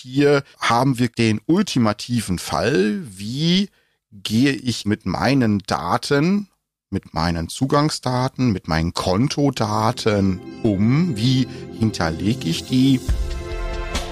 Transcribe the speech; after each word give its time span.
hier 0.00 0.42
haben 0.58 0.98
wir 0.98 1.08
den 1.08 1.40
ultimativen 1.46 2.38
Fall, 2.38 3.02
wie 3.04 3.68
gehe 4.12 4.52
ich 4.52 4.86
mit 4.86 5.06
meinen 5.06 5.60
Daten, 5.66 6.48
mit 6.90 7.14
meinen 7.14 7.48
Zugangsdaten, 7.48 8.50
mit 8.50 8.66
meinen 8.66 8.92
Kontodaten 8.94 10.40
um, 10.62 11.16
wie 11.16 11.46
hinterlege 11.78 12.48
ich 12.48 12.64
die. 12.64 13.00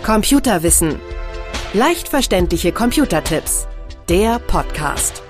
Computerwissen. 0.04 0.96
Leicht 1.74 2.08
verständliche 2.08 2.72
Computertipps. 2.72 3.66
Der 4.08 4.38
Podcast. 4.38 5.22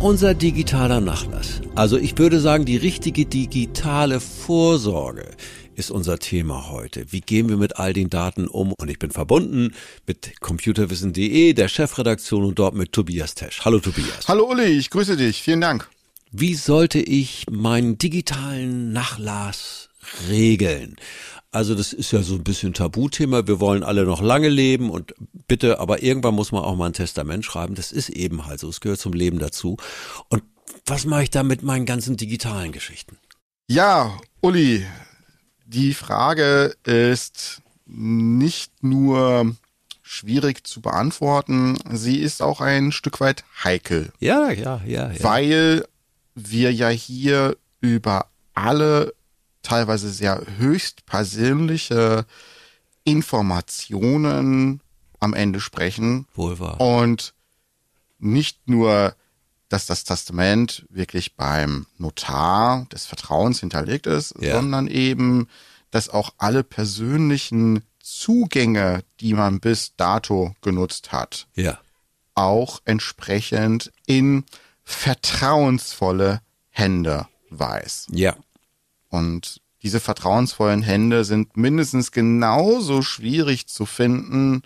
Unser 0.00 0.34
digitaler 0.34 1.00
Nachlass. 1.00 1.62
Also 1.74 1.96
ich 1.96 2.18
würde 2.18 2.40
sagen, 2.40 2.66
die 2.66 2.76
richtige 2.76 3.24
digitale 3.24 4.20
Vorsorge 4.20 5.30
ist 5.76 5.90
unser 5.90 6.18
Thema 6.18 6.70
heute. 6.70 7.12
Wie 7.12 7.20
gehen 7.20 7.48
wir 7.48 7.56
mit 7.56 7.76
all 7.76 7.92
den 7.92 8.08
Daten 8.08 8.48
um? 8.48 8.72
Und 8.72 8.90
ich 8.90 8.98
bin 8.98 9.10
verbunden 9.10 9.74
mit 10.06 10.40
computerwissen.de, 10.40 11.52
der 11.52 11.68
Chefredaktion 11.68 12.44
und 12.44 12.58
dort 12.58 12.74
mit 12.74 12.92
Tobias 12.92 13.34
Tesch. 13.34 13.64
Hallo 13.64 13.78
Tobias. 13.78 14.26
Hallo 14.26 14.50
Uli, 14.50 14.64
ich 14.64 14.90
grüße 14.90 15.16
dich. 15.16 15.42
Vielen 15.42 15.60
Dank. 15.60 15.88
Wie 16.32 16.54
sollte 16.54 16.98
ich 16.98 17.44
meinen 17.50 17.98
digitalen 17.98 18.92
Nachlass 18.92 19.90
regeln? 20.28 20.96
Also 21.52 21.74
das 21.74 21.92
ist 21.92 22.10
ja 22.10 22.22
so 22.22 22.34
ein 22.34 22.44
bisschen 22.44 22.74
Tabuthema. 22.74 23.46
Wir 23.46 23.60
wollen 23.60 23.82
alle 23.82 24.04
noch 24.04 24.22
lange 24.22 24.48
leben 24.48 24.90
und 24.90 25.14
bitte, 25.46 25.78
aber 25.78 26.02
irgendwann 26.02 26.34
muss 26.34 26.52
man 26.52 26.64
auch 26.64 26.76
mal 26.76 26.86
ein 26.86 26.92
Testament 26.92 27.44
schreiben. 27.44 27.74
Das 27.74 27.92
ist 27.92 28.08
eben 28.08 28.46
halt 28.46 28.60
so. 28.60 28.68
Es 28.68 28.80
gehört 28.80 29.00
zum 29.00 29.12
Leben 29.12 29.38
dazu. 29.38 29.76
Und 30.28 30.42
was 30.86 31.04
mache 31.04 31.24
ich 31.24 31.30
da 31.30 31.42
mit 31.42 31.62
meinen 31.62 31.86
ganzen 31.86 32.16
digitalen 32.16 32.72
Geschichten? 32.72 33.18
Ja, 33.68 34.18
Uli, 34.40 34.86
die 35.66 35.94
Frage 35.94 36.74
ist 36.84 37.62
nicht 37.86 38.82
nur 38.82 39.54
schwierig 40.02 40.66
zu 40.66 40.80
beantworten, 40.80 41.76
sie 41.90 42.18
ist 42.18 42.40
auch 42.40 42.60
ein 42.60 42.92
Stück 42.92 43.20
weit 43.20 43.44
heikel. 43.64 44.12
Ja, 44.20 44.50
ja, 44.50 44.80
ja. 44.86 45.10
ja. 45.12 45.22
Weil 45.22 45.84
wir 46.34 46.72
ja 46.72 46.88
hier 46.88 47.56
über 47.80 48.26
alle 48.54 49.14
teilweise 49.62 50.10
sehr 50.10 50.42
höchst 50.58 51.06
persönliche 51.06 52.24
Informationen 53.04 54.80
am 55.18 55.34
Ende 55.34 55.60
sprechen. 55.60 56.26
Wohl 56.34 56.58
wahr. 56.60 56.80
Und 56.80 57.34
nicht 58.18 58.68
nur, 58.68 59.14
dass 59.68 59.86
das 59.86 60.04
Testament 60.04 60.86
wirklich 60.90 61.34
beim 61.36 61.86
Notar 61.98 62.86
des 62.92 63.06
Vertrauens 63.06 63.60
hinterlegt 63.60 64.06
ist, 64.06 64.34
Ja. 64.40 64.54
sondern 64.56 64.86
eben, 64.86 65.48
dass 65.90 66.08
auch 66.08 66.34
alle 66.38 66.62
persönlichen 66.62 67.82
Zugänge, 68.00 69.02
die 69.20 69.34
man 69.34 69.58
bis 69.60 69.94
dato 69.96 70.54
genutzt 70.60 71.10
hat, 71.12 71.48
Ja. 71.54 71.78
auch 72.34 72.80
entsprechend 72.84 73.92
in 74.06 74.44
vertrauensvolle 74.84 76.40
Hände 76.70 77.26
weiß. 77.50 78.06
Ja. 78.12 78.36
Und 79.08 79.60
diese 79.82 80.00
vertrauensvollen 80.00 80.82
Hände 80.82 81.24
sind 81.24 81.56
mindestens 81.56 82.12
genauso 82.12 83.02
schwierig 83.02 83.66
zu 83.66 83.86
finden 83.86 84.62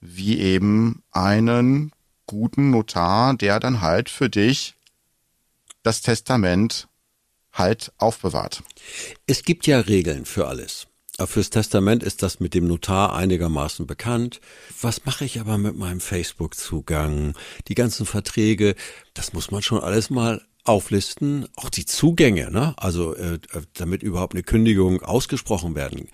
wie 0.00 0.38
eben 0.38 1.02
einen 1.12 1.92
guten 2.26 2.70
Notar, 2.70 3.34
der 3.34 3.60
dann 3.60 3.80
halt 3.80 4.08
für 4.08 4.30
dich 4.30 4.74
das 5.82 6.02
Testament 6.02 6.88
halt 7.52 7.92
aufbewahrt. 7.98 8.62
Es 9.26 9.44
gibt 9.44 9.66
ja 9.66 9.80
Regeln 9.80 10.24
für 10.24 10.48
alles. 10.48 10.86
Fürs 11.26 11.50
Testament 11.50 12.02
ist 12.02 12.24
das 12.24 12.40
mit 12.40 12.54
dem 12.54 12.66
Notar 12.66 13.14
einigermaßen 13.14 13.86
bekannt. 13.86 14.40
Was 14.80 15.04
mache 15.04 15.24
ich 15.24 15.38
aber 15.38 15.58
mit 15.58 15.76
meinem 15.76 16.00
Facebook-Zugang? 16.00 17.34
Die 17.68 17.76
ganzen 17.76 18.04
Verträge, 18.04 18.74
das 19.14 19.32
muss 19.32 19.52
man 19.52 19.62
schon 19.62 19.80
alles 19.80 20.10
mal 20.10 20.42
auflisten. 20.64 21.46
Auch 21.56 21.70
die 21.70 21.84
Zugänge, 21.86 22.50
ne? 22.50 22.74
Also 22.76 23.14
äh, 23.14 23.38
damit 23.74 24.02
überhaupt 24.02 24.34
eine 24.34 24.42
Kündigung 24.42 25.02
ausgesprochen 25.02 25.74
werden 25.74 26.08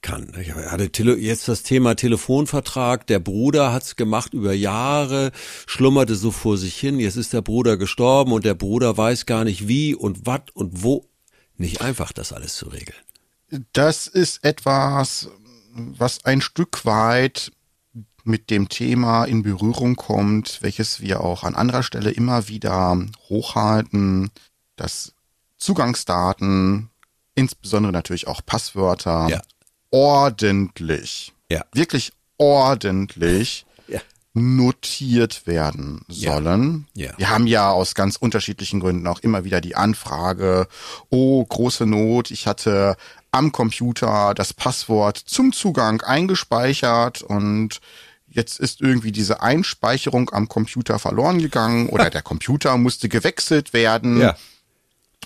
kann. 0.00 0.32
Ich 0.40 0.54
hatte 0.54 0.90
jetzt 1.16 1.48
das 1.48 1.62
Thema 1.64 1.96
Telefonvertrag. 1.96 3.06
Der 3.06 3.18
Bruder 3.18 3.72
hat's 3.72 3.96
gemacht 3.96 4.34
über 4.34 4.52
Jahre, 4.52 5.32
schlummerte 5.66 6.14
so 6.14 6.30
vor 6.30 6.56
sich 6.56 6.76
hin. 6.76 7.00
Jetzt 7.00 7.16
ist 7.16 7.32
der 7.32 7.42
Bruder 7.42 7.76
gestorben 7.76 8.32
und 8.32 8.44
der 8.44 8.54
Bruder 8.54 8.96
weiß 8.96 9.26
gar 9.26 9.44
nicht 9.44 9.68
wie 9.68 9.94
und 9.94 10.26
was 10.26 10.42
und 10.54 10.82
wo. 10.82 11.06
Nicht 11.56 11.80
einfach, 11.80 12.12
das 12.12 12.32
alles 12.32 12.54
zu 12.54 12.68
regeln. 12.68 12.98
Das 13.72 14.06
ist 14.06 14.44
etwas, 14.44 15.30
was 15.72 16.24
ein 16.24 16.40
Stück 16.40 16.84
weit 16.84 17.50
mit 18.28 18.50
dem 18.50 18.68
Thema 18.68 19.24
in 19.24 19.42
Berührung 19.42 19.96
kommt, 19.96 20.62
welches 20.62 21.00
wir 21.00 21.22
auch 21.22 21.44
an 21.44 21.54
anderer 21.54 21.82
Stelle 21.82 22.10
immer 22.10 22.46
wieder 22.48 22.96
hochhalten, 23.28 24.30
dass 24.76 25.14
Zugangsdaten, 25.56 26.90
insbesondere 27.34 27.92
natürlich 27.92 28.26
auch 28.28 28.42
Passwörter, 28.44 29.28
Ja. 29.28 29.40
ordentlich, 29.90 31.32
Ja. 31.50 31.64
wirklich 31.72 32.12
ordentlich 32.36 33.64
Ja. 33.88 34.00
notiert 34.34 35.46
werden 35.46 36.02
sollen. 36.08 36.86
Wir 36.94 37.30
haben 37.30 37.46
ja 37.46 37.70
aus 37.70 37.94
ganz 37.94 38.16
unterschiedlichen 38.16 38.80
Gründen 38.80 39.06
auch 39.06 39.20
immer 39.20 39.44
wieder 39.44 39.60
die 39.62 39.74
Anfrage, 39.74 40.68
oh, 41.08 41.42
große 41.44 41.86
Not, 41.86 42.30
ich 42.30 42.46
hatte 42.46 42.96
am 43.30 43.52
Computer 43.52 44.34
das 44.34 44.52
Passwort 44.52 45.16
zum 45.16 45.52
Zugang 45.52 46.02
eingespeichert 46.02 47.22
und 47.22 47.80
jetzt 48.30 48.60
ist 48.60 48.80
irgendwie 48.80 49.12
diese 49.12 49.42
Einspeicherung 49.42 50.30
am 50.30 50.48
Computer 50.48 50.98
verloren 50.98 51.38
gegangen 51.38 51.88
oder 51.88 52.10
der 52.10 52.22
Computer 52.22 52.76
musste 52.76 53.08
gewechselt 53.08 53.72
werden. 53.72 54.18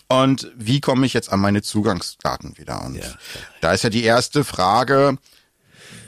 Und 0.08 0.50
wie 0.56 0.80
komme 0.80 1.06
ich 1.06 1.14
jetzt 1.14 1.32
an 1.32 1.40
meine 1.40 1.62
Zugangsdaten 1.62 2.58
wieder? 2.58 2.84
Und 2.84 2.96
Ja, 2.96 3.02
ja. 3.02 3.14
da 3.60 3.72
ist 3.72 3.84
ja 3.84 3.90
die 3.90 4.04
erste 4.04 4.44
Frage, 4.44 5.16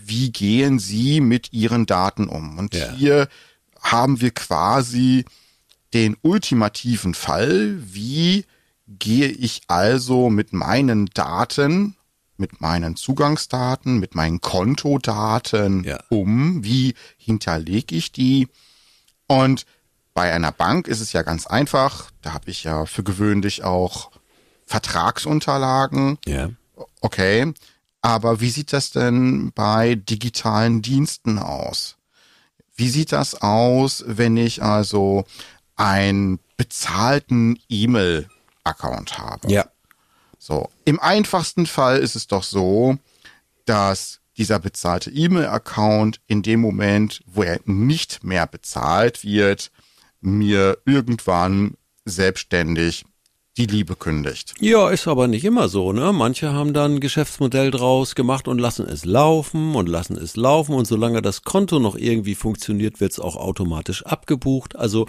wie 0.04 0.30
gehen 0.30 0.78
Sie 0.78 1.20
mit 1.20 1.52
Ihren 1.52 1.86
Daten 1.86 2.28
um? 2.28 2.58
Und 2.58 2.74
Ja. 2.74 2.92
hier 2.92 3.28
haben 3.80 4.20
wir 4.20 4.30
quasi 4.30 5.24
den 5.94 6.16
ultimativen 6.22 7.14
Fall, 7.14 7.78
wie 7.80 8.44
gehe 8.86 9.28
ich 9.28 9.62
also 9.68 10.28
mit 10.28 10.52
meinen 10.52 11.06
Daten, 11.14 11.96
mit 12.36 12.60
meinen 12.60 12.96
Zugangsdaten, 12.96 13.98
mit 13.98 14.14
meinen 14.14 14.40
Kontodaten 14.40 15.84
Ja. 15.84 15.98
um? 16.08 16.64
Wie 16.64 16.94
hinterlege 17.16 17.94
ich 17.94 18.12
die? 18.12 18.48
Und 19.26 19.66
bei 20.14 20.32
einer 20.32 20.52
Bank 20.52 20.86
ist 20.88 21.00
es 21.00 21.12
ja 21.12 21.22
ganz 21.22 21.46
einfach. 21.46 22.10
Da 22.22 22.32
habe 22.34 22.50
ich 22.50 22.64
ja 22.64 22.86
für 22.86 23.02
gewöhnlich 23.02 23.64
auch 23.64 24.10
Vertragsunterlagen. 24.66 26.18
Ja. 26.26 26.50
Okay. 27.00 27.52
Aber 28.00 28.40
wie 28.40 28.50
sieht 28.50 28.72
das 28.72 28.90
denn 28.90 29.52
bei 29.54 29.94
digitalen 29.94 30.82
Diensten 30.82 31.38
aus? 31.38 31.96
Wie 32.76 32.88
sieht 32.88 33.12
das 33.12 33.40
aus, 33.40 34.04
wenn 34.06 34.36
ich 34.36 34.62
also 34.62 35.24
einen 35.76 36.38
bezahlten 36.56 37.58
E-Mail-Account 37.68 39.18
habe? 39.18 39.50
Ja. 39.50 39.66
So, 40.46 40.68
im 40.84 41.00
einfachsten 41.00 41.64
Fall 41.64 42.00
ist 42.00 42.16
es 42.16 42.26
doch 42.26 42.42
so, 42.42 42.98
dass 43.64 44.20
dieser 44.36 44.58
bezahlte 44.58 45.10
E-Mail-Account 45.10 46.20
in 46.26 46.42
dem 46.42 46.60
Moment, 46.60 47.22
wo 47.24 47.44
er 47.44 47.60
nicht 47.64 48.22
mehr 48.24 48.46
bezahlt 48.46 49.24
wird, 49.24 49.70
mir 50.20 50.76
irgendwann 50.84 51.78
selbstständig 52.04 53.06
die 53.56 53.64
Liebe 53.64 53.96
kündigt. 53.96 54.52
Ja, 54.60 54.90
ist 54.90 55.08
aber 55.08 55.28
nicht 55.28 55.46
immer 55.46 55.70
so, 55.70 55.94
ne? 55.94 56.12
Manche 56.12 56.52
haben 56.52 56.74
dann 56.74 56.96
ein 56.96 57.00
Geschäftsmodell 57.00 57.70
draus 57.70 58.14
gemacht 58.14 58.46
und 58.46 58.58
lassen 58.58 58.86
es 58.86 59.06
laufen 59.06 59.74
und 59.74 59.88
lassen 59.88 60.18
es 60.18 60.36
laufen 60.36 60.74
und 60.74 60.86
solange 60.86 61.22
das 61.22 61.44
Konto 61.44 61.78
noch 61.78 61.96
irgendwie 61.96 62.34
funktioniert, 62.34 63.00
wird's 63.00 63.18
auch 63.18 63.36
automatisch 63.36 64.04
abgebucht. 64.04 64.76
Also 64.76 65.06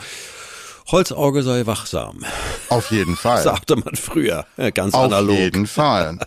Holzauge 0.87 1.43
sei 1.43 1.65
wachsam, 1.65 2.23
Auf 2.69 2.91
jeden 2.91 3.15
Fall. 3.15 3.41
sagte 3.43 3.75
man 3.75 3.95
früher, 3.95 4.45
ganz 4.73 4.93
Auf 4.93 5.05
analog. 5.05 5.37
jeden 5.37 5.67
Fall. 5.67 6.19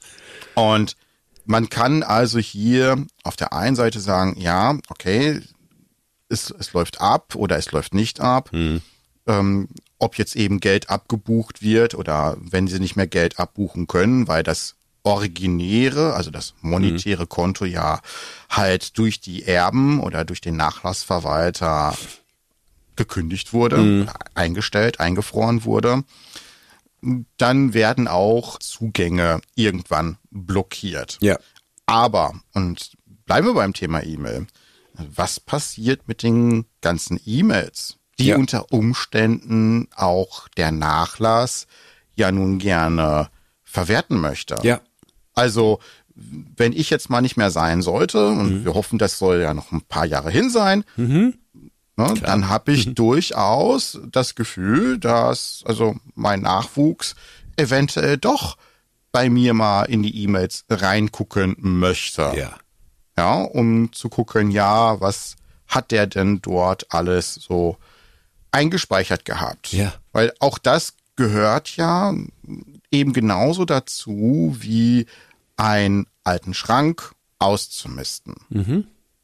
Und 0.54 0.96
man 1.44 1.68
kann 1.68 2.02
also 2.02 2.38
hier 2.38 3.04
auf 3.22 3.36
der 3.36 3.52
einen 3.52 3.76
Seite 3.76 4.00
sagen, 4.00 4.36
ja, 4.38 4.78
okay, 4.88 5.40
es, 6.28 6.50
es 6.50 6.72
läuft 6.72 7.00
ab 7.00 7.34
oder 7.34 7.56
es 7.56 7.70
läuft 7.72 7.94
nicht 7.94 8.20
ab. 8.20 8.50
Hm. 8.52 8.80
Ähm, 9.28 9.68
ob 9.98 10.18
jetzt 10.18 10.36
eben 10.36 10.60
Geld 10.60 10.90
abgebucht 10.90 11.62
wird 11.62 11.94
oder 11.94 12.36
wenn 12.40 12.68
sie 12.68 12.78
nicht 12.80 12.96
mehr 12.96 13.06
Geld 13.06 13.38
abbuchen 13.38 13.86
können, 13.86 14.28
weil 14.28 14.42
das 14.42 14.74
originäre, 15.02 16.14
also 16.14 16.30
das 16.30 16.54
monetäre 16.60 17.22
Hm. 17.22 17.28
Konto 17.28 17.64
ja 17.64 18.00
halt 18.50 18.98
durch 18.98 19.20
die 19.20 19.44
Erben 19.44 20.00
oder 20.00 20.24
durch 20.24 20.40
den 20.40 20.56
Nachlassverwalter 20.56 21.94
gekündigt 22.96 23.52
wurde, 23.52 23.76
Hm. 23.76 24.02
oder 24.02 24.14
eingestellt, 24.34 25.00
eingefroren 25.00 25.64
wurde, 25.64 26.02
dann 27.36 27.74
werden 27.74 28.08
auch 28.08 28.58
Zugänge 28.58 29.40
irgendwann 29.54 30.16
blockiert. 30.30 31.18
Ja. 31.20 31.38
Aber, 31.86 32.32
und 32.54 32.92
bleiben 33.26 33.46
wir 33.48 33.54
beim 33.54 33.74
Thema 33.74 34.02
E-Mail. 34.02 34.46
Was 34.94 35.38
passiert 35.38 36.08
mit 36.08 36.22
den 36.22 36.64
ganzen 36.80 37.20
E-Mails, 37.24 37.96
die 38.18 38.28
Ja. 38.28 38.36
unter 38.38 38.72
Umständen 38.72 39.88
auch 39.94 40.48
der 40.56 40.72
Nachlass 40.72 41.66
ja 42.16 42.32
nun 42.32 42.58
gerne 42.58 43.28
verwerten 43.62 44.18
möchte? 44.20 44.56
Ja. 44.62 44.80
Also, 45.34 45.80
wenn 46.14 46.72
ich 46.72 46.88
jetzt 46.88 47.10
mal 47.10 47.20
nicht 47.20 47.36
mehr 47.36 47.50
sein 47.50 47.82
sollte, 47.82 48.28
und 48.28 48.64
wir 48.64 48.72
hoffen, 48.72 48.98
das 48.98 49.18
soll 49.18 49.42
ja 49.42 49.52
noch 49.52 49.70
ein 49.70 49.82
paar 49.82 50.06
Jahre 50.06 50.30
hin 50.30 50.48
sein, 50.48 50.82
ne, 51.96 52.14
dann 52.20 52.48
habe 52.48 52.72
ich 52.72 52.94
durchaus 52.94 53.98
das 54.10 54.34
Gefühl, 54.34 54.98
dass 54.98 55.62
also 55.66 55.96
mein 56.14 56.40
Nachwuchs 56.42 57.14
eventuell 57.56 58.18
doch 58.18 58.56
bei 59.12 59.30
mir 59.30 59.54
mal 59.54 59.84
in 59.84 60.02
die 60.02 60.22
E-Mails 60.22 60.64
reingucken 60.68 61.56
möchte. 61.58 62.32
Ja. 62.36 62.50
Ja, 63.18 63.40
um 63.40 63.92
zu 63.92 64.10
gucken, 64.10 64.50
ja, 64.50 65.00
was 65.00 65.36
hat 65.66 65.90
der 65.90 66.06
denn 66.06 66.42
dort 66.42 66.92
alles 66.92 67.34
so 67.34 67.78
eingespeichert 68.50 69.24
gehabt? 69.24 69.72
Ja. 69.72 69.94
Weil 70.12 70.34
auch 70.38 70.58
das 70.58 70.92
gehört 71.16 71.76
ja 71.76 72.14
eben 72.90 73.12
genauso 73.14 73.64
dazu, 73.64 74.54
wie 74.58 75.06
einen 75.56 76.06
alten 76.24 76.52
Schrank 76.52 77.14
auszumisten. 77.38 78.34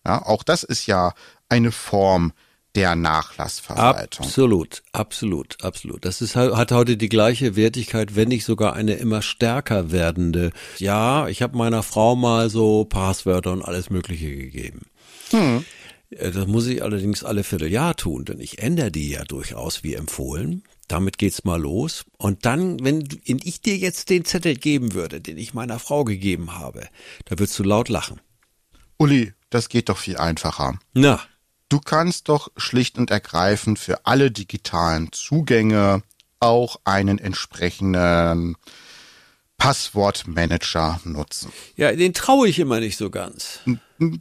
Ja, 0.07 0.25
auch 0.25 0.43
das 0.43 0.63
ist 0.63 0.87
ja 0.87 1.13
eine 1.49 1.71
Form 1.71 2.33
der 2.75 2.97
Nachlassverwaltung. 2.97 4.27
Absolut, 4.27 4.83
absolut, 4.93 5.63
absolut. 5.63 6.05
Das 6.05 6.23
ist, 6.23 6.37
hat 6.37 6.73
heute 6.73 6.97
die 6.97 7.09
gleiche 7.09 7.55
Wertigkeit, 7.55 8.17
wenn 8.17 8.29
nicht 8.29 8.45
sogar 8.45 8.75
eine 8.75 8.95
immer 8.95 9.21
stärker 9.23 9.93
werdende. 9.93 10.53
Ja, 10.79 11.29
ich 11.29 11.43
habe 11.43 11.57
meiner 11.57 11.83
Frau 11.83 12.17
mal 12.17 12.49
so 12.49 12.85
Passwörter 12.85 13.53
und 13.53 13.63
alles 13.63 13.91
Mögliche 13.91 14.35
gegeben. 14.35 14.87
Äh, 16.11 16.31
Das 16.31 16.47
muss 16.47 16.67
ich 16.67 16.83
allerdings 16.83 17.25
alle 17.25 17.45
Vierteljahr 17.45 17.95
tun, 17.97 18.25
denn 18.25 18.41
ich 18.41 18.59
ändere 18.61 18.91
die 18.91 19.11
ja 19.11 19.25
durchaus 19.25 19.83
wie 19.83 19.95
empfohlen. 19.95 20.63
Damit 20.89 21.17
geht's 21.19 21.45
mal 21.45 21.61
los. 21.61 22.05
Und 22.19 22.45
dann, 22.45 22.83
wenn 22.85 23.07
ich 23.25 23.61
dir 23.61 23.77
jetzt 23.77 24.11
den 24.11 24.25
Zettel 24.25 24.57
geben 24.57 24.95
würde, 24.95 25.21
den 25.21 25.39
ich 25.39 25.55
meiner 25.55 25.79
Frau 25.79 26.05
gegeben 26.05 26.59
habe, 26.59 26.89
da 27.27 27.39
würdest 27.39 27.59
du 27.59 27.63
laut 27.63 27.89
lachen. 27.89 28.21
Uli, 28.99 29.33
das 29.51 29.69
geht 29.69 29.89
doch 29.89 29.99
viel 29.99 30.17
einfacher. 30.17 30.79
Na, 30.93 31.21
Du 31.73 31.81
kannst 31.81 32.29
doch 32.29 32.51
schlicht 32.59 32.99
und 32.99 33.11
ergreifend 33.11 33.79
für 33.79 34.05
alle 34.05 34.31
digitalen 34.31 35.11
Zugänge 35.11 36.03
auch 36.39 36.79
einen 36.85 37.19
entsprechenden 37.19 38.59
Passwortmanager 39.57 41.01
nutzen. 41.05 41.51
ja, 41.77 41.91
den 41.93 42.13
traue 42.13 42.47
ich 42.47 42.59
immer 42.59 42.79
nicht 42.79 42.99
so 42.99 43.09
ganz. 43.09 43.61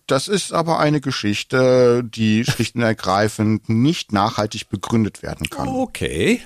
Das 0.07 0.30
ist 0.30 0.53
aber 0.53 0.80
eine 0.80 1.01
Geschichte, 1.01 2.06
die 2.06 2.45
schlicht 2.45 2.75
und 2.75 2.83
ergreifend 2.83 3.68
nicht 3.68 4.13
nachhaltig 4.13 4.69
begründet 4.69 5.21
werden 5.21 5.50
kann. 5.50 5.68
Okay. 5.68 6.39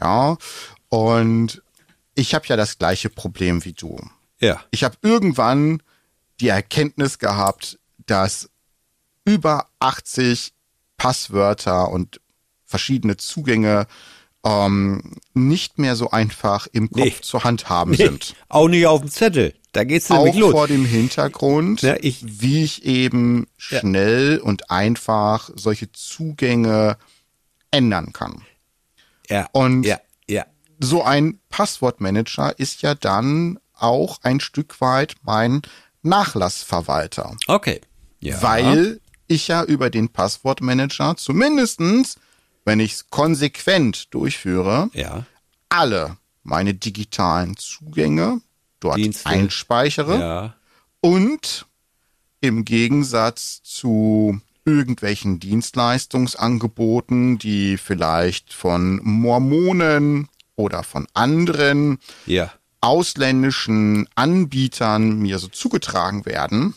Ja, 0.00 0.38
und 0.88 1.62
ich 2.14 2.34
habe 2.34 2.46
ja 2.46 2.56
das 2.56 2.78
gleiche 2.78 3.10
Problem 3.10 3.62
wie 3.66 3.74
du. 3.74 4.00
Ja. 4.40 4.64
Ich 4.70 4.84
habe 4.84 4.96
irgendwann 5.02 5.82
die 6.40 6.48
Erkenntnis 6.48 7.18
gehabt, 7.18 7.78
dass 8.06 8.48
über 9.26 9.66
80 9.80 10.54
Passwörter 10.96 11.90
und 11.90 12.20
verschiedene 12.64 13.18
Zugänge 13.18 13.86
ähm, 14.44 15.16
nicht 15.34 15.78
mehr 15.78 15.96
so 15.96 16.10
einfach 16.10 16.66
im 16.72 16.88
Kopf 16.90 17.04
Nee. 17.04 17.14
zu 17.20 17.44
handhaben 17.44 17.94
sind. 17.94 18.34
Auch 18.48 18.68
nicht 18.68 18.86
auf 18.86 19.00
dem 19.00 19.10
Zettel. 19.10 19.54
Da 19.72 19.84
geht's 19.84 20.08
nämlich 20.08 20.34
Auch 20.36 20.38
los. 20.38 20.50
vor 20.52 20.68
dem 20.68 20.86
Hintergrund, 20.86 21.82
Ja, 21.82 21.96
ich- 22.00 22.24
wie 22.40 22.62
ich 22.64 22.84
eben 22.86 23.46
schnell 23.58 24.38
und 24.38 24.70
einfach 24.70 25.50
solche 25.56 25.92
Zugänge 25.92 26.96
ändern 27.70 28.12
kann. 28.14 28.42
ja. 29.28 29.48
Und- 29.52 29.82
ja, 29.84 30.00
ja. 30.28 30.46
so 30.78 31.02
ein 31.02 31.40
Passwortmanager 31.50 32.58
ist 32.58 32.82
ja 32.82 32.94
dann 32.94 33.58
auch 33.74 34.18
ein 34.22 34.40
Stück 34.40 34.80
weit 34.80 35.14
mein 35.22 35.60
Nachlassverwalter. 36.02 37.36
Okay. 37.48 37.80
Ja. 38.20 38.40
Weil 38.42 39.00
ich 39.28 39.48
ja 39.48 39.64
über 39.64 39.90
den 39.90 40.08
Passwortmanager 40.08 41.16
zumindestens, 41.16 42.16
wenn 42.64 42.80
ich 42.80 42.92
es 42.94 43.10
konsequent 43.10 44.12
durchführe, 44.14 44.90
Ja. 44.92 45.24
alle 45.68 46.16
meine 46.42 46.74
digitalen 46.74 47.56
Zugänge 47.56 48.40
dort 48.80 48.98
Dienste. 48.98 49.26
einspeichere 49.28 50.18
Ja. 50.18 50.54
und 51.00 51.66
im 52.40 52.64
Gegensatz 52.64 53.62
zu 53.62 54.40
irgendwelchen 54.64 55.38
Dienstleistungsangeboten, 55.40 57.38
die 57.38 57.76
vielleicht 57.76 58.52
von 58.52 59.00
Mormonen 59.02 60.28
oder 60.56 60.82
von 60.82 61.06
anderen 61.14 61.98
Ja. 62.26 62.52
ausländischen 62.80 64.08
Anbietern 64.14 65.18
mir 65.18 65.38
so 65.38 65.48
zugetragen 65.48 66.26
werden. 66.26 66.74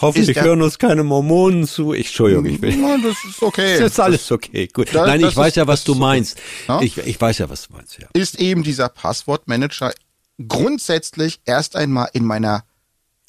Hoffentlich 0.00 0.40
hören 0.40 0.60
uns 0.62 0.78
keine 0.78 1.04
Mormonen 1.04 1.66
zu. 1.66 1.92
Ich, 1.94 2.06
Entschuldigung, 2.06 2.46
ich 2.46 2.60
will. 2.60 2.76
Na, 2.76 2.96
das 2.98 3.16
ist 3.24 3.42
okay. 3.42 3.78
Das 3.78 3.92
ist 3.92 4.00
alles 4.00 4.30
okay. 4.32 4.66
Gut. 4.72 4.94
Das- 4.94 5.06
Nein, 5.06 5.20
ich 5.24 5.36
weiß 5.36 5.48
ist- 5.48 5.56
ja, 5.56 5.66
was 5.66 5.84
du 5.84 5.94
meinst. 5.94 6.38
Ja? 6.68 6.80
Ich, 6.80 6.98
ich 6.98 7.20
weiß 7.20 7.38
ja, 7.38 7.48
was 7.48 7.68
du 7.68 7.74
meinst, 7.74 7.98
ja. 7.98 8.08
ist 8.12 8.40
eben 8.40 8.62
dieser 8.62 8.88
Passwortmanager 8.88 9.92
grundsätzlich 10.48 11.40
erst 11.44 11.76
einmal 11.76 12.08
in 12.12 12.24
meiner 12.24 12.64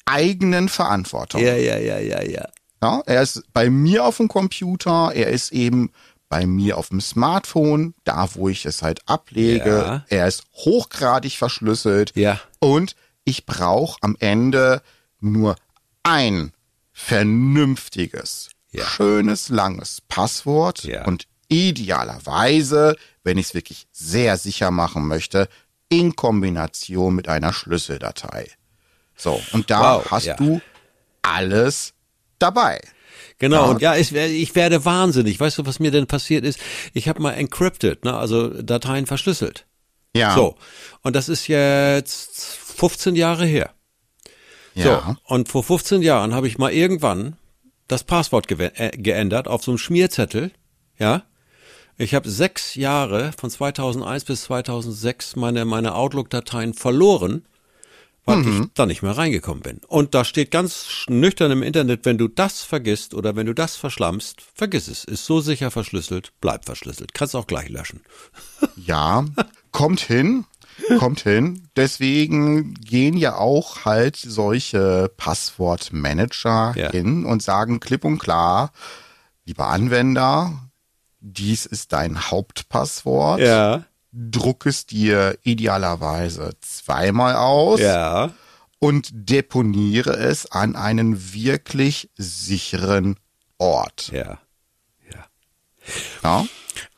eigenen 0.04 0.68
Verantwortung. 0.68 1.40
Ja, 1.40 1.54
ja, 1.56 1.78
ja, 1.78 1.98
ja, 1.98 2.22
ja. 2.22 2.48
Ja, 2.82 3.02
er 3.06 3.22
ist 3.22 3.42
bei 3.52 3.70
mir 3.70 4.04
auf 4.04 4.18
dem 4.18 4.28
Computer, 4.28 5.12
er 5.14 5.28
ist 5.28 5.50
eben 5.52 5.90
bei 6.28 6.46
mir 6.46 6.76
auf 6.76 6.88
dem 6.90 7.00
Smartphone, 7.00 7.94
da 8.04 8.28
wo 8.34 8.48
ich 8.48 8.66
es 8.66 8.82
halt 8.82 9.00
ablege. 9.06 9.70
Ja. 9.70 10.04
Er 10.08 10.26
ist 10.28 10.42
hochgradig 10.54 11.36
verschlüsselt. 11.38 12.12
Ja. 12.16 12.40
Und 12.58 12.94
ich 13.24 13.46
brauche 13.46 13.98
am 14.02 14.16
Ende 14.18 14.82
nur 15.20 15.56
ein 16.02 16.52
vernünftiges, 16.96 18.48
Ja. 18.72 18.86
schönes, 18.86 19.48
langes 19.50 20.00
Passwort 20.08 20.84
Ja. 20.84 21.04
und 21.04 21.26
idealerweise, 21.48 22.96
wenn 23.22 23.38
ich 23.38 23.46
es 23.46 23.54
wirklich 23.54 23.86
sehr 23.92 24.36
sicher 24.38 24.70
machen 24.70 25.06
möchte, 25.06 25.48
in 25.88 26.16
Kombination 26.16 27.14
mit 27.14 27.28
einer 27.28 27.52
Schlüsseldatei. 27.52 28.50
So, 29.16 29.40
und 29.52 29.70
da 29.70 29.98
Wow, 29.98 30.10
hast 30.10 30.26
ja. 30.26 30.34
du 30.36 30.60
alles 31.22 31.92
dabei. 32.38 32.80
Genau, 33.38 33.70
und 33.70 33.82
ja, 33.82 33.94
ich, 33.96 34.14
ich 34.14 34.54
werde 34.54 34.84
wahnsinnig. 34.84 35.38
Weißt 35.38 35.58
du, 35.58 35.66
was 35.66 35.78
mir 35.78 35.90
denn 35.90 36.06
passiert 36.06 36.44
ist? 36.44 36.58
Ich 36.94 37.08
habe 37.08 37.20
mal 37.22 37.32
encrypted, 37.32 38.04
ne, 38.04 38.16
also 38.16 38.48
Dateien 38.62 39.06
verschlüsselt. 39.06 39.66
Ja. 40.14 40.34
So, 40.34 40.56
und 41.02 41.14
das 41.14 41.28
ist 41.28 41.46
jetzt 41.46 42.40
15 42.76 43.14
Jahre 43.14 43.44
her. 43.46 43.74
Ja. 44.76 45.16
So, 45.24 45.34
und 45.34 45.48
vor 45.48 45.62
15 45.62 46.02
Jahren 46.02 46.34
habe 46.34 46.48
ich 46.48 46.58
mal 46.58 46.72
irgendwann 46.72 47.36
das 47.88 48.04
Passwort 48.04 48.50
äh, 48.50 48.90
geändert 48.96 49.48
auf 49.48 49.62
so 49.62 49.70
einem 49.70 49.78
Schmierzettel, 49.78 50.52
ja. 50.98 51.24
Ich 51.98 52.14
habe 52.14 52.28
sechs 52.28 52.74
Jahre 52.74 53.32
von 53.38 53.48
2001 53.48 54.24
bis 54.24 54.42
2006 54.42 55.36
meine, 55.36 55.64
meine 55.64 55.94
Outlook-Dateien 55.94 56.74
verloren, 56.74 57.46
weil 58.26 58.46
ich 58.46 58.68
da 58.74 58.84
nicht 58.84 59.02
mehr 59.02 59.16
reingekommen 59.16 59.62
bin. 59.62 59.80
Und 59.86 60.14
da 60.14 60.24
steht 60.24 60.50
ganz 60.50 61.06
nüchtern 61.08 61.52
im 61.52 61.62
Internet, 61.62 62.04
wenn 62.04 62.18
du 62.18 62.28
das 62.28 62.62
vergisst 62.62 63.14
oder 63.14 63.36
wenn 63.36 63.46
du 63.46 63.54
das 63.54 63.76
verschlammst, 63.76 64.42
vergiss 64.54 64.88
es. 64.88 65.04
Ist 65.04 65.24
so 65.24 65.40
sicher 65.40 65.70
verschlüsselt, 65.70 66.32
bleib 66.40 66.66
verschlüsselt. 66.66 67.14
Kannst 67.14 67.34
auch 67.36 67.46
gleich 67.46 67.70
löschen. 67.70 68.02
Ja, 68.76 69.24
kommt 69.70 70.00
hin, 70.00 70.44
kommt 70.98 71.20
hin. 71.20 71.68
Deswegen 71.76 72.74
gehen 72.74 73.16
ja 73.16 73.36
auch 73.36 73.84
halt 73.84 74.16
solche 74.16 75.10
Passwortmanager 75.16 76.74
Ja. 76.76 76.90
hin 76.90 77.24
und 77.24 77.42
sagen 77.42 77.80
klipp 77.80 78.04
und 78.04 78.18
klar, 78.18 78.72
lieber 79.44 79.68
Anwender, 79.68 80.52
dies 81.20 81.66
ist 81.66 81.92
dein 81.92 82.30
Hauptpasswort. 82.30 83.40
Ja. 83.40 83.84
Druck 84.12 84.66
es 84.66 84.86
dir 84.86 85.38
idealerweise 85.42 86.52
zweimal 86.60 87.36
aus 87.36 87.80
Ja. 87.80 88.30
und 88.78 89.10
deponiere 89.12 90.16
es 90.16 90.50
an 90.50 90.74
einen 90.76 91.32
wirklich 91.34 92.10
sicheren 92.16 93.16
Ort. 93.58 94.08
Ja. 94.12 94.38
Ja. 95.12 95.26
Ja? 96.22 96.46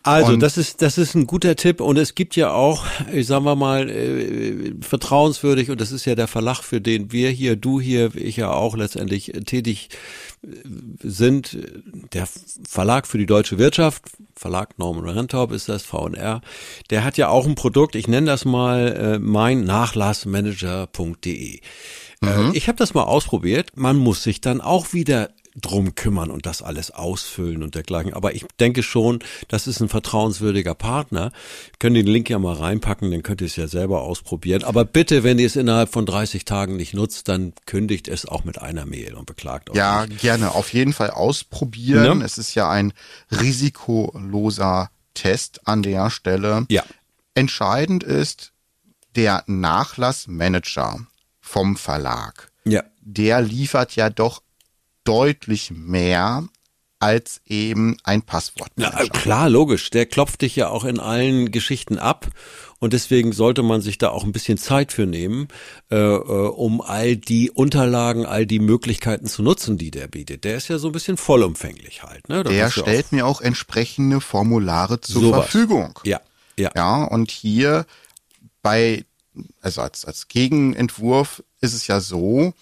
Also, 0.08 0.32
Und- 0.32 0.40
das 0.40 0.56
ist, 0.56 0.80
das 0.82 0.96
ist 0.96 1.14
ein 1.14 1.26
guter 1.26 1.54
Tipp 1.54 1.80
und 1.80 1.98
es 1.98 2.14
gibt 2.14 2.34
ja 2.34 2.52
auch, 2.52 2.84
ich 3.12 3.26
sagen 3.26 3.44
wir 3.44 3.56
mal, 3.56 3.90
äh, 3.90 4.72
vertrauenswürdig 4.80 5.70
und 5.70 5.80
das 5.80 5.92
ist 5.92 6.04
ja 6.06 6.14
der 6.14 6.28
Verlag, 6.28 6.62
für 6.62 6.80
den 6.80 7.12
wir 7.12 7.30
hier, 7.30 7.56
du 7.56 7.78
hier, 7.80 8.14
ich 8.14 8.36
ja 8.36 8.50
auch 8.50 8.76
letztendlich 8.76 9.34
äh, 9.34 9.40
tätig 9.40 9.90
sind 11.02 11.58
der 12.12 12.28
Verlag 12.66 13.06
für 13.08 13.18
die 13.18 13.26
deutsche 13.26 13.58
Wirtschaft, 13.58 14.02
Verlag 14.36 14.78
Norman 14.78 15.08
Rentorp 15.08 15.50
ist 15.52 15.68
das, 15.68 15.82
VNR, 15.82 16.40
der 16.90 17.04
hat 17.04 17.18
ja 17.18 17.28
auch 17.28 17.44
ein 17.46 17.56
Produkt, 17.56 17.96
ich 17.96 18.06
nenne 18.08 18.28
das 18.28 18.44
mal 18.44 18.86
äh, 19.16 19.18
mein 19.18 19.64
Nachlassmanager.de. 19.64 21.60
Mhm. 22.20 22.50
Ich 22.54 22.66
habe 22.68 22.76
das 22.78 22.94
mal 22.94 23.04
ausprobiert. 23.04 23.72
Man 23.76 23.96
muss 23.96 24.22
sich 24.22 24.40
dann 24.40 24.60
auch 24.60 24.92
wieder 24.92 25.30
drum 25.60 25.94
kümmern 25.94 26.30
und 26.30 26.46
das 26.46 26.62
alles 26.62 26.90
ausfüllen 26.90 27.62
und 27.62 27.74
dergleichen. 27.74 28.14
Aber 28.14 28.34
ich 28.34 28.46
denke 28.60 28.82
schon, 28.82 29.20
das 29.48 29.66
ist 29.66 29.80
ein 29.80 29.88
vertrauenswürdiger 29.88 30.74
Partner. 30.74 31.32
Können 31.78 31.94
den 31.94 32.06
Link 32.06 32.30
ja 32.30 32.38
mal 32.38 32.54
reinpacken, 32.54 33.10
dann 33.10 33.22
könnt 33.22 33.40
ihr 33.40 33.46
es 33.46 33.56
ja 33.56 33.68
selber 33.68 34.02
ausprobieren. 34.02 34.64
Aber 34.64 34.84
bitte, 34.84 35.22
wenn 35.22 35.38
ihr 35.38 35.46
es 35.46 35.56
innerhalb 35.56 35.92
von 35.92 36.06
30 36.06 36.44
Tagen 36.44 36.76
nicht 36.76 36.94
nutzt, 36.94 37.28
dann 37.28 37.52
kündigt 37.66 38.08
es 38.08 38.26
auch 38.26 38.44
mit 38.44 38.58
einer 38.60 38.86
Mail 38.86 39.14
und 39.14 39.26
beklagt 39.26 39.70
euch. 39.70 39.76
Ja, 39.76 40.06
nicht. 40.06 40.20
gerne. 40.20 40.54
Auf 40.54 40.72
jeden 40.72 40.92
Fall 40.92 41.10
ausprobieren. 41.10 42.18
Ne? 42.18 42.24
Es 42.24 42.38
ist 42.38 42.54
ja 42.54 42.70
ein 42.70 42.92
risikoloser 43.30 44.90
Test 45.14 45.66
an 45.66 45.82
der 45.82 46.10
Stelle. 46.10 46.66
Ja. 46.68 46.84
Entscheidend 47.34 48.04
ist 48.04 48.52
der 49.16 49.42
Nachlassmanager 49.46 51.00
vom 51.40 51.76
Verlag. 51.76 52.50
Ja. 52.64 52.84
Der 53.00 53.40
liefert 53.40 53.96
ja 53.96 54.10
doch 54.10 54.42
deutlich 55.08 55.70
mehr 55.70 56.44
als 57.00 57.40
eben 57.46 57.96
ein 58.02 58.22
Passwort. 58.22 58.70
Ja, 58.76 58.90
klar, 59.06 59.48
logisch. 59.48 59.90
Der 59.90 60.04
klopft 60.04 60.42
dich 60.42 60.56
ja 60.56 60.68
auch 60.68 60.84
in 60.84 60.98
allen 60.98 61.52
Geschichten 61.52 61.98
ab. 61.98 62.26
Und 62.80 62.92
deswegen 62.92 63.32
sollte 63.32 63.62
man 63.62 63.80
sich 63.80 63.98
da 63.98 64.10
auch 64.10 64.24
ein 64.24 64.32
bisschen 64.32 64.58
Zeit 64.58 64.92
für 64.92 65.06
nehmen, 65.06 65.48
äh, 65.90 65.96
äh, 65.96 66.20
um 66.20 66.80
all 66.80 67.16
die 67.16 67.50
Unterlagen, 67.50 68.26
all 68.26 68.46
die 68.46 68.60
Möglichkeiten 68.60 69.26
zu 69.26 69.42
nutzen, 69.42 69.78
die 69.78 69.90
der 69.90 70.06
bietet. 70.06 70.44
Der 70.44 70.56
ist 70.56 70.68
ja 70.68 70.78
so 70.78 70.88
ein 70.88 70.92
bisschen 70.92 71.16
vollumfänglich 71.16 72.02
halt. 72.02 72.28
Ne? 72.28 72.44
der 72.44 72.70
stellt 72.70 73.06
auch 73.06 73.12
mir 73.12 73.26
auch 73.26 73.40
entsprechende 73.40 74.20
Formulare 74.20 75.00
zur 75.00 75.22
sowas. 75.22 75.46
Verfügung. 75.46 75.98
Ja, 76.04 76.20
ja. 76.56 76.70
Ja, 76.74 77.04
und 77.04 77.30
hier 77.30 77.84
bei, 78.62 79.04
also 79.60 79.80
als, 79.80 80.04
als 80.04 80.28
Gegenentwurf 80.28 81.42
ist 81.60 81.74
es 81.74 81.86
ja 81.86 82.00
so, 82.00 82.54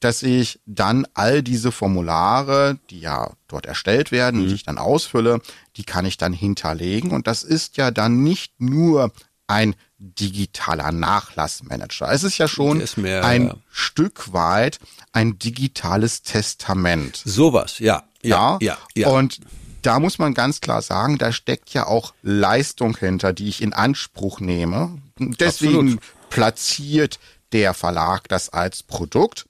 dass 0.00 0.22
ich 0.22 0.60
dann 0.66 1.06
all 1.14 1.42
diese 1.42 1.72
Formulare, 1.72 2.78
die 2.88 3.00
ja 3.00 3.32
dort 3.48 3.66
erstellt 3.66 4.10
werden, 4.12 4.42
mhm. 4.42 4.48
die 4.48 4.54
ich 4.54 4.64
dann 4.64 4.78
ausfülle, 4.78 5.40
die 5.76 5.84
kann 5.84 6.06
ich 6.06 6.16
dann 6.16 6.32
hinterlegen. 6.32 7.10
Und 7.10 7.26
das 7.26 7.42
ist 7.42 7.76
ja 7.76 7.90
dann 7.90 8.22
nicht 8.22 8.60
nur 8.60 9.12
ein 9.46 9.74
digitaler 9.98 10.92
Nachlassmanager. 10.92 12.10
Es 12.10 12.24
ist 12.24 12.38
ja 12.38 12.48
schon 12.48 12.80
ist 12.80 12.96
mehr, 12.96 13.24
ein 13.24 13.48
ja. 13.48 13.56
Stück 13.70 14.32
weit 14.32 14.78
ein 15.12 15.38
digitales 15.38 16.22
Testament. 16.22 17.20
Sowas, 17.24 17.78
ja, 17.78 18.04
ja, 18.22 18.58
ja, 18.60 18.78
ja. 18.94 19.08
Und 19.08 19.40
da 19.82 19.98
muss 19.98 20.18
man 20.18 20.34
ganz 20.34 20.60
klar 20.60 20.82
sagen, 20.82 21.18
da 21.18 21.32
steckt 21.32 21.70
ja 21.70 21.86
auch 21.86 22.14
Leistung 22.22 22.96
hinter, 22.96 23.32
die 23.32 23.48
ich 23.48 23.62
in 23.62 23.72
Anspruch 23.72 24.40
nehme. 24.40 24.98
Deswegen 25.18 25.94
Absolut. 25.94 26.00
platziert 26.30 27.18
der 27.52 27.74
Verlag 27.74 28.28
das 28.28 28.50
als 28.50 28.82
Produkt. 28.82 29.46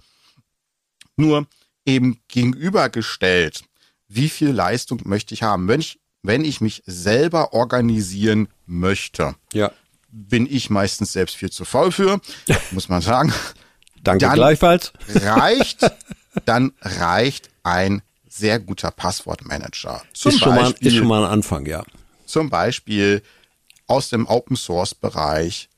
Nur 1.16 1.46
eben 1.84 2.20
gegenübergestellt, 2.28 3.64
wie 4.08 4.28
viel 4.28 4.50
Leistung 4.50 5.00
möchte 5.04 5.34
ich 5.34 5.42
haben? 5.42 5.68
Wenn 5.68 5.80
ich, 5.80 6.00
wenn 6.22 6.44
ich 6.44 6.60
mich 6.60 6.82
selber 6.86 7.52
organisieren 7.52 8.48
möchte, 8.66 9.34
ja. 9.52 9.70
bin 10.10 10.46
ich 10.50 10.70
meistens 10.70 11.12
selbst 11.12 11.36
viel 11.36 11.50
zu 11.50 11.64
faul 11.64 11.92
für, 11.92 12.20
muss 12.70 12.88
man 12.88 13.02
sagen. 13.02 13.32
Danke 14.02 14.26
dann 14.26 14.34
gleichfalls. 14.34 14.92
Reicht, 15.08 15.90
dann 16.46 16.72
reicht 16.80 17.50
ein 17.62 18.02
sehr 18.28 18.58
guter 18.58 18.90
Passwortmanager. 18.90 20.02
Zum 20.12 20.32
ist, 20.32 20.40
Beispiel, 20.40 20.40
schon 20.40 20.54
mal, 20.54 20.74
ist 20.80 20.96
schon 20.96 21.06
mal 21.06 21.24
ein 21.24 21.30
Anfang, 21.30 21.66
ja. 21.66 21.82
Zum 22.24 22.48
Beispiel 22.48 23.22
aus 23.86 24.08
dem 24.08 24.26
Open 24.26 24.56
Source 24.56 24.94
Bereich 24.94 25.68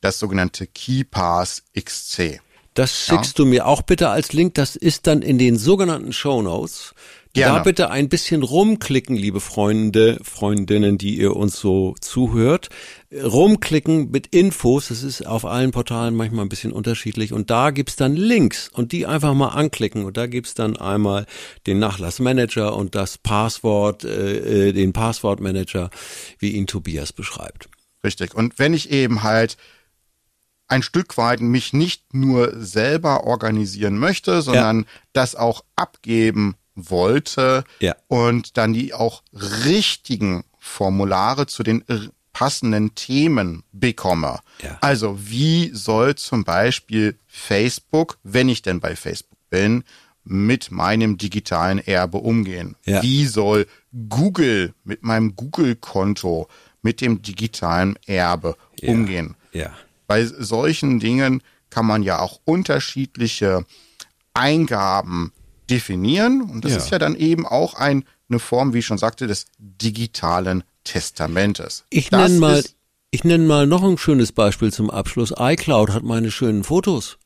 das 0.00 0.18
sogenannte 0.18 0.66
KeyPass 0.66 1.62
XC. 1.78 2.40
Das 2.74 3.06
schickst 3.06 3.38
ja. 3.38 3.44
du 3.44 3.46
mir 3.46 3.66
auch 3.66 3.82
bitte 3.82 4.08
als 4.08 4.32
Link. 4.32 4.54
Das 4.54 4.76
ist 4.76 5.06
dann 5.06 5.22
in 5.22 5.38
den 5.38 5.56
sogenannten 5.58 6.12
Show 6.12 6.40
Notes. 6.42 6.94
Gerne. 7.34 7.58
Da 7.58 7.62
bitte 7.62 7.90
ein 7.90 8.10
bisschen 8.10 8.42
rumklicken, 8.42 9.16
liebe 9.16 9.40
Freunde, 9.40 10.18
Freundinnen, 10.22 10.98
die 10.98 11.16
ihr 11.16 11.34
uns 11.34 11.58
so 11.58 11.94
zuhört. 11.98 12.68
Rumklicken 13.10 14.10
mit 14.10 14.26
Infos, 14.28 14.88
das 14.88 15.02
ist 15.02 15.26
auf 15.26 15.46
allen 15.46 15.70
Portalen 15.70 16.14
manchmal 16.14 16.44
ein 16.44 16.50
bisschen 16.50 16.72
unterschiedlich. 16.72 17.32
Und 17.32 17.48
da 17.48 17.70
gibt's 17.70 17.96
dann 17.96 18.16
Links 18.16 18.68
und 18.68 18.92
die 18.92 19.06
einfach 19.06 19.32
mal 19.32 19.48
anklicken. 19.48 20.04
Und 20.04 20.18
da 20.18 20.26
gibt's 20.26 20.52
dann 20.52 20.76
einmal 20.76 21.24
den 21.66 21.78
Nachlassmanager 21.78 22.76
und 22.76 22.94
das 22.94 23.16
Passwort, 23.16 24.04
äh, 24.04 24.68
äh 24.68 24.72
den 24.72 24.92
Passwortmanager, 24.92 25.88
wie 26.38 26.50
ihn 26.50 26.66
Tobias 26.66 27.14
beschreibt. 27.14 27.70
Richtig. 28.04 28.34
Und 28.34 28.58
wenn 28.58 28.74
ich 28.74 28.90
eben 28.90 29.22
halt 29.22 29.56
ein 30.72 30.82
Stück 30.82 31.18
weit 31.18 31.40
mich 31.40 31.74
nicht 31.74 32.14
nur 32.14 32.54
selber 32.56 33.24
organisieren 33.24 33.98
möchte, 33.98 34.40
sondern 34.40 34.80
ja. 34.80 34.84
das 35.12 35.36
auch 35.36 35.64
abgeben 35.76 36.56
wollte 36.74 37.64
ja. 37.78 37.94
und 38.08 38.56
dann 38.56 38.72
die 38.72 38.94
auch 38.94 39.22
richtigen 39.34 40.44
Formulare 40.58 41.46
zu 41.46 41.62
den 41.62 41.84
passenden 42.32 42.94
Themen 42.94 43.64
bekomme. 43.72 44.40
Ja. 44.62 44.78
Also 44.80 45.18
wie 45.20 45.70
soll 45.74 46.14
zum 46.14 46.44
Beispiel 46.44 47.18
Facebook, 47.26 48.18
wenn 48.22 48.48
ich 48.48 48.62
denn 48.62 48.80
bei 48.80 48.96
Facebook 48.96 49.38
bin, 49.50 49.84
mit 50.24 50.70
meinem 50.70 51.18
digitalen 51.18 51.80
Erbe 51.80 52.16
umgehen? 52.16 52.76
Ja. 52.86 53.02
Wie 53.02 53.26
soll 53.26 53.66
Google 54.08 54.72
mit 54.84 55.02
meinem 55.02 55.36
Google-Konto 55.36 56.48
mit 56.80 57.02
dem 57.02 57.20
digitalen 57.20 57.98
Erbe 58.06 58.56
umgehen? 58.82 59.34
Ja 59.52 59.72
bei 60.12 60.26
solchen 60.26 61.00
Dingen 61.00 61.42
kann 61.70 61.86
man 61.86 62.02
ja 62.02 62.18
auch 62.18 62.38
unterschiedliche 62.44 63.64
Eingaben 64.34 65.32
definieren. 65.70 66.42
Und 66.42 66.66
das 66.66 66.72
ja. 66.72 66.78
ist 66.78 66.90
ja 66.90 66.98
dann 66.98 67.16
eben 67.16 67.46
auch 67.46 67.72
ein, 67.72 68.04
eine 68.28 68.38
Form, 68.38 68.74
wie 68.74 68.80
ich 68.80 68.86
schon 68.86 68.98
sagte, 68.98 69.26
des 69.26 69.46
digitalen 69.56 70.64
Testamentes. 70.84 71.84
Ich 71.88 72.10
nenne 72.10 72.38
mal, 72.38 72.62
ich 73.10 73.24
nenne 73.24 73.46
mal 73.46 73.66
noch 73.66 73.82
ein 73.82 73.96
schönes 73.96 74.32
Beispiel 74.32 74.70
zum 74.70 74.90
Abschluss. 74.90 75.32
iCloud 75.38 75.88
hat 75.94 76.02
meine 76.02 76.30
schönen 76.30 76.62
Fotos. 76.62 77.16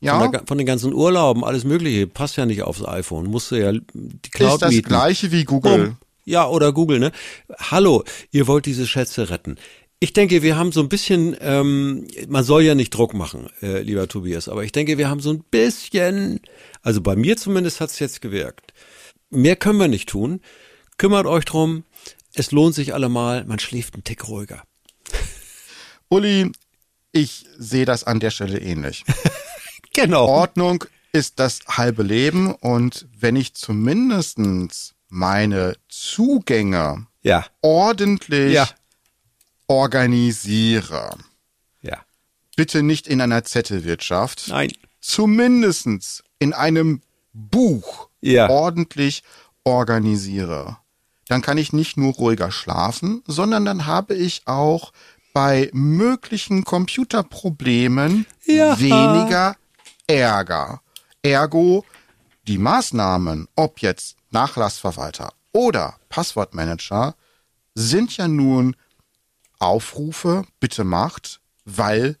Ja. 0.00 0.20
Von, 0.20 0.32
der, 0.32 0.42
von, 0.46 0.58
den 0.58 0.66
ganzen 0.66 0.92
Urlauben, 0.92 1.42
alles 1.42 1.64
Mögliche, 1.64 2.06
passt 2.06 2.36
ja 2.36 2.44
nicht 2.44 2.64
aufs 2.64 2.86
iPhone. 2.86 3.28
Musste 3.30 3.58
ja 3.58 3.72
die 3.72 4.30
Cloud 4.30 4.56
Ist 4.56 4.62
das 4.62 4.70
mieten. 4.72 4.88
gleiche 4.88 5.32
wie 5.32 5.44
Google. 5.44 5.96
Oh, 5.98 6.04
ja, 6.26 6.46
oder 6.46 6.74
Google, 6.74 6.98
ne? 6.98 7.12
Hallo, 7.58 8.04
ihr 8.30 8.46
wollt 8.46 8.66
diese 8.66 8.86
Schätze 8.86 9.30
retten. 9.30 9.56
Ich 10.04 10.12
denke, 10.12 10.42
wir 10.42 10.58
haben 10.58 10.70
so 10.70 10.80
ein 10.80 10.90
bisschen, 10.90 11.34
ähm, 11.40 12.06
man 12.28 12.44
soll 12.44 12.62
ja 12.62 12.74
nicht 12.74 12.90
Druck 12.90 13.14
machen, 13.14 13.48
äh, 13.62 13.80
lieber 13.80 14.06
Tobias, 14.06 14.50
aber 14.50 14.62
ich 14.62 14.70
denke, 14.70 14.98
wir 14.98 15.08
haben 15.08 15.20
so 15.20 15.30
ein 15.30 15.42
bisschen, 15.44 16.40
also 16.82 17.00
bei 17.00 17.16
mir 17.16 17.38
zumindest 17.38 17.80
hat 17.80 17.88
es 17.88 18.00
jetzt 18.00 18.20
gewirkt. 18.20 18.74
Mehr 19.30 19.56
können 19.56 19.78
wir 19.78 19.88
nicht 19.88 20.10
tun. 20.10 20.42
Kümmert 20.98 21.24
euch 21.24 21.46
drum. 21.46 21.84
Es 22.34 22.52
lohnt 22.52 22.74
sich 22.74 22.92
allemal. 22.92 23.46
Man 23.46 23.58
schläft 23.58 23.94
einen 23.94 24.04
Tick 24.04 24.28
ruhiger. 24.28 24.64
Uli, 26.10 26.52
ich 27.10 27.46
sehe 27.56 27.86
das 27.86 28.04
an 28.04 28.20
der 28.20 28.30
Stelle 28.30 28.60
ähnlich. 28.60 29.04
genau. 29.94 30.26
Ordnung 30.26 30.84
ist 31.12 31.40
das 31.40 31.60
halbe 31.66 32.02
Leben 32.02 32.54
und 32.54 33.08
wenn 33.18 33.36
ich 33.36 33.54
zumindestens 33.54 34.96
meine 35.08 35.78
Zugänge 35.88 37.06
ja. 37.22 37.46
ordentlich 37.62 38.52
ja 38.52 38.68
organisiere. 39.66 41.16
Ja. 41.82 41.98
Bitte 42.56 42.82
nicht 42.82 43.06
in 43.06 43.20
einer 43.20 43.44
Zettelwirtschaft. 43.44 44.48
Nein. 44.48 44.72
Zumindestens 45.00 46.22
in 46.38 46.52
einem 46.52 47.02
Buch 47.32 48.08
ja. 48.20 48.48
ordentlich 48.48 49.22
organisiere. 49.64 50.78
Dann 51.28 51.42
kann 51.42 51.58
ich 51.58 51.72
nicht 51.72 51.96
nur 51.96 52.12
ruhiger 52.14 52.50
schlafen, 52.50 53.22
sondern 53.26 53.64
dann 53.64 53.86
habe 53.86 54.14
ich 54.14 54.42
auch 54.46 54.92
bei 55.32 55.70
möglichen 55.72 56.64
Computerproblemen 56.64 58.26
ja. 58.46 58.78
weniger 58.78 59.56
Ärger. 60.06 60.80
Ergo, 61.22 61.84
die 62.46 62.58
Maßnahmen, 62.58 63.48
ob 63.56 63.80
jetzt 63.80 64.16
Nachlassverwalter 64.30 65.32
oder 65.52 65.96
Passwortmanager, 66.08 67.14
sind 67.74 68.16
ja 68.16 68.28
nun 68.28 68.76
Aufrufe 69.58 70.44
bitte 70.60 70.84
macht, 70.84 71.40
weil 71.64 72.16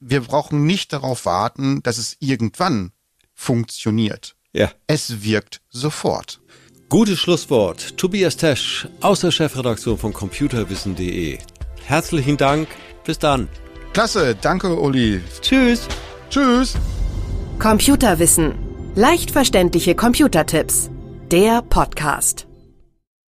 wir 0.00 0.20
brauchen 0.20 0.66
nicht 0.66 0.92
darauf 0.92 1.24
warten, 1.24 1.82
dass 1.82 1.98
es 1.98 2.16
irgendwann 2.20 2.92
funktioniert. 3.32 4.36
Ja. 4.52 4.70
Es 4.86 5.22
wirkt 5.22 5.60
sofort. 5.70 6.40
Gutes 6.88 7.18
Schlusswort. 7.18 7.96
Tobias 7.96 8.36
Tesch 8.36 8.86
aus 9.00 9.20
der 9.20 9.30
Chefredaktion 9.30 9.98
von 9.98 10.12
computerwissen.de. 10.12 11.38
Herzlichen 11.82 12.36
Dank. 12.36 12.68
Bis 13.04 13.18
dann. 13.18 13.48
Klasse. 13.92 14.36
Danke, 14.40 14.78
Uli. 14.78 15.20
Tschüss. 15.40 15.88
Tschüss. 16.30 16.74
Computerwissen. 17.58 18.54
Leicht 18.94 19.30
verständliche 19.30 19.94
Computertipps. 19.94 20.90
Der 21.30 21.62
Podcast. 21.62 22.46